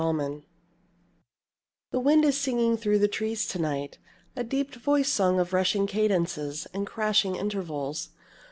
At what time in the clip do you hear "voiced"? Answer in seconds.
4.73-5.13